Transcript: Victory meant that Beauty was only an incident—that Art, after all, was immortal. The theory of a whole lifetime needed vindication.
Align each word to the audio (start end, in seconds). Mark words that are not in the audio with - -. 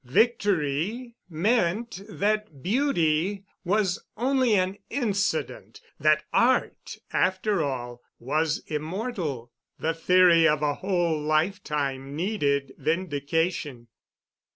Victory 0.03 1.13
meant 1.29 2.01
that 2.09 2.63
Beauty 2.63 3.45
was 3.63 4.03
only 4.17 4.55
an 4.55 4.79
incident—that 4.89 6.23
Art, 6.33 6.97
after 7.13 7.61
all, 7.63 8.01
was 8.17 8.63
immortal. 8.65 9.51
The 9.77 9.93
theory 9.93 10.47
of 10.47 10.63
a 10.63 10.73
whole 10.73 11.21
lifetime 11.21 12.15
needed 12.15 12.73
vindication. 12.79 13.89